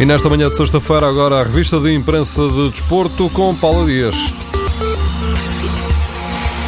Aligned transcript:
E 0.00 0.06
nesta 0.06 0.30
manhã 0.30 0.48
de 0.48 0.56
sexta-feira, 0.56 1.06
agora 1.06 1.40
a 1.40 1.42
revista 1.42 1.78
de 1.78 1.92
imprensa 1.92 2.48
de 2.48 2.70
desporto 2.70 3.28
com 3.28 3.54
Paula 3.54 3.84
Dias. 3.84 4.16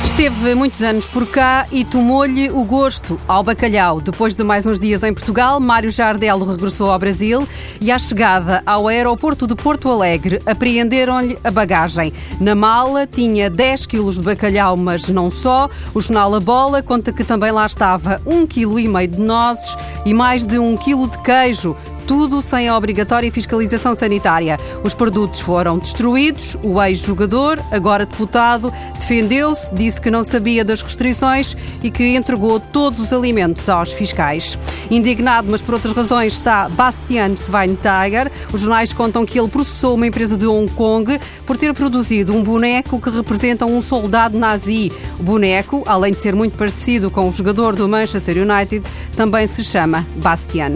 Esteve 0.05 0.55
muitos 0.55 0.83
anos 0.83 1.07
por 1.07 1.27
cá 1.27 1.67
e 1.73 1.83
tomou-lhe 1.83 2.51
o 2.51 2.63
gosto 2.63 3.19
ao 3.27 3.43
bacalhau. 3.43 3.99
Depois 4.03 4.37
de 4.37 4.45
mais 4.45 4.67
uns 4.67 4.79
dias 4.79 5.03
em 5.03 5.15
Portugal, 5.15 5.59
Mário 5.59 5.91
Jardel 5.91 6.45
regressou 6.45 6.91
ao 6.91 6.99
Brasil 6.99 7.49
e, 7.81 7.91
à 7.91 7.99
chegada 7.99 8.63
ao 8.67 8.87
aeroporto 8.87 9.47
de 9.47 9.55
Porto 9.55 9.91
Alegre, 9.91 10.39
apreenderam-lhe 10.45 11.39
a 11.43 11.51
bagagem. 11.51 12.13
Na 12.39 12.55
mala 12.55 13.07
tinha 13.07 13.49
10 13.49 13.87
quilos 13.87 14.17
de 14.17 14.23
bacalhau, 14.23 14.77
mas 14.77 15.09
não 15.09 15.31
só. 15.31 15.71
O 15.95 16.01
jornal 16.03 16.35
A 16.35 16.41
Bola 16.41 16.83
conta 16.83 17.11
que 17.11 17.25
também 17.25 17.51
lá 17.51 17.65
estava 17.65 18.21
um 18.27 18.47
quilo 18.47 18.79
e 18.79 18.87
meio 18.87 19.09
de 19.09 19.19
nozes 19.19 19.75
e 20.05 20.13
mais 20.13 20.45
de 20.45 20.59
um 20.59 20.77
quilo 20.77 21.09
de 21.09 21.17
queijo, 21.19 21.75
tudo 22.07 22.43
sem 22.43 22.69
a 22.69 22.77
obrigatória 22.77 23.31
fiscalização 23.31 23.95
sanitária. 23.95 24.59
Os 24.85 24.95
produtos 24.95 25.41
foram 25.41 25.79
destruídos. 25.79 26.57
O 26.65 26.83
ex-jogador, 26.83 27.59
agora 27.71 28.07
deputado, 28.07 28.73
defendeu-se, 28.99 29.75
disse 29.75 30.01
que 30.01 30.11
não 30.11 30.23
sabia 30.23 30.65
das 30.65 30.83
restrições 30.83 31.57
e 31.83 31.91
que 31.91 32.17
entregou 32.17 32.61
todos 32.61 33.01
os 33.01 33.13
alimentos 33.13 33.69
aos 33.69 33.93
fiscais. 33.93 34.59
Indignado, 34.91 35.49
mas 35.51 35.61
por 35.61 35.75
outras 35.75 35.95
razões, 35.95 36.35
está 36.35 36.69
Bastian 36.69 37.37
Schweinsteiger. 37.37 38.31
Os 38.53 38.61
jornais 38.61 38.93
contam 38.93 39.25
que 39.25 39.39
ele 39.39 39.49
processou 39.49 39.95
uma 39.95 40.07
empresa 40.07 40.37
de 40.37 40.47
Hong 40.47 40.71
Kong 40.73 41.19
por 41.47 41.57
ter 41.57 41.73
produzido 41.75 42.35
um 42.35 42.43
boneco 42.43 43.01
que 43.01 43.11
representa 43.11 43.67
um 43.67 43.81
soldado 43.81 44.39
nazi. 44.39 44.93
O 45.19 45.23
boneco, 45.23 45.83
além 45.87 46.13
de 46.13 46.21
ser 46.21 46.35
muito 46.35 46.57
parecido 46.57 47.11
com 47.11 47.29
o 47.29 47.33
jogador 47.33 47.75
do 47.75 47.89
Manchester 47.89 48.37
United, 48.39 48.87
também 49.17 49.47
se 49.47 49.65
chama 49.65 50.07
Bastian. 50.17 50.75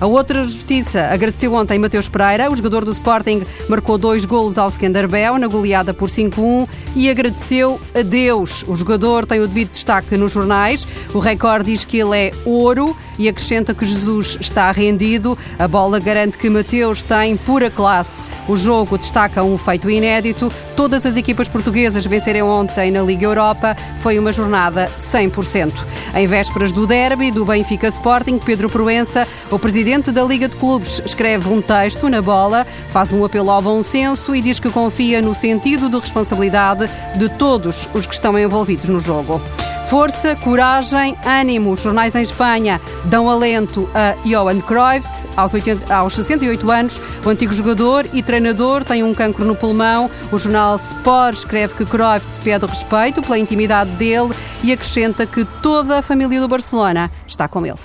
A 0.00 0.06
outra 0.06 0.44
justiça 0.44 1.08
agradeceu 1.10 1.54
ontem 1.54 1.78
Mateus 1.78 2.08
Pereira. 2.08 2.50
O 2.50 2.56
jogador 2.56 2.84
do 2.84 2.92
Sporting 2.92 3.42
marcou 3.68 3.96
dois 3.96 4.24
golos 4.24 4.58
ao 4.58 4.68
Skanderbeu 4.68 5.38
na 5.38 5.46
goleada 5.46 5.94
por 5.94 6.10
5-1 6.10 6.68
e 6.94 7.08
agradeceu 7.08 7.80
a 7.94 8.02
Deus. 8.02 8.62
O 8.68 8.76
jogador 8.76 9.24
tem 9.24 9.40
o 9.40 9.48
devido 9.48 9.70
destaque 9.70 10.16
nos 10.16 10.32
jornais. 10.32 10.86
O 11.14 11.18
recorde 11.18 11.70
diz 11.70 11.84
que 11.84 11.98
ele 11.98 12.16
é 12.16 12.32
ouro 12.44 12.94
e 13.18 13.28
acrescenta 13.28 13.72
que 13.72 13.86
Jesus 13.86 14.36
está 14.38 14.70
rendido. 14.70 15.36
A 15.58 15.66
bola 15.66 15.98
garante 15.98 16.36
que 16.36 16.50
Mateus 16.50 17.02
tem 17.02 17.36
pura 17.36 17.70
classe. 17.70 18.22
O 18.46 18.56
jogo 18.56 18.98
destaca 18.98 19.42
um 19.42 19.56
feito 19.56 19.88
inédito. 19.88 20.52
Todas 20.76 21.06
as 21.06 21.16
equipas 21.16 21.48
portuguesas 21.48 22.04
venceram 22.04 22.48
ontem 22.48 22.90
na 22.90 23.00
Liga 23.00 23.24
Europa. 23.24 23.74
Foi 24.02 24.18
uma 24.18 24.32
jornada 24.32 24.90
100%. 24.98 25.72
Em 26.16 26.26
vésperas 26.26 26.72
do 26.72 26.86
derby 26.86 27.30
do 27.30 27.44
Benfica 27.44 27.88
Sporting, 27.88 28.38
Pedro 28.38 28.70
Proença, 28.70 29.28
o 29.50 29.58
presidente 29.58 30.10
da 30.10 30.24
Liga 30.24 30.48
de 30.48 30.56
Clubes, 30.56 31.02
escreve 31.04 31.46
um 31.50 31.60
texto 31.60 32.08
na 32.08 32.22
bola, 32.22 32.66
faz 32.88 33.12
um 33.12 33.22
apelo 33.22 33.50
ao 33.50 33.60
bom 33.60 33.82
senso 33.82 34.34
e 34.34 34.40
diz 34.40 34.58
que 34.58 34.70
confia 34.70 35.20
no 35.20 35.34
sentido 35.34 35.90
de 35.90 35.98
responsabilidade 35.98 36.88
de 37.18 37.28
todos 37.28 37.86
os 37.92 38.06
que 38.06 38.14
estão 38.14 38.38
envolvidos 38.38 38.88
no 38.88 38.98
jogo. 38.98 39.42
Força, 39.88 40.34
coragem, 40.36 41.16
ânimo. 41.24 41.70
Os 41.70 41.80
jornais 41.80 42.14
em 42.16 42.22
Espanha 42.22 42.80
dão 43.04 43.30
alento 43.30 43.88
a 43.94 44.16
Johan 44.24 44.60
Cruyff, 44.60 45.06
aos, 45.36 45.54
80, 45.54 45.94
aos 45.94 46.14
68 46.14 46.70
anos. 46.70 47.00
O 47.24 47.28
antigo 47.28 47.52
jogador 47.52 48.04
e 48.12 48.20
treinador 48.22 48.82
tem 48.82 49.04
um 49.04 49.14
cancro 49.14 49.44
no 49.44 49.54
pulmão. 49.54 50.10
O 50.32 50.38
jornal 50.38 50.76
Sport 50.76 51.36
escreve 51.36 51.74
que 51.74 51.84
Cruyff 51.84 52.26
pede 52.42 52.66
respeito 52.66 53.22
pela 53.22 53.38
intimidade 53.38 53.90
dele 53.92 54.30
e 54.64 54.72
acrescenta 54.72 55.24
que 55.24 55.44
toda 55.62 56.00
a 56.00 56.02
família 56.02 56.40
do 56.40 56.48
Barcelona 56.48 57.10
está 57.26 57.46
com 57.46 57.64
ele. 57.64 57.78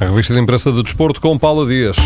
A 0.00 0.06
revista 0.06 0.32
de 0.32 0.40
imprensa 0.40 0.72
de 0.72 0.82
desporto 0.82 1.20
com 1.20 1.38
Paula 1.38 1.66
Dias. 1.66 1.96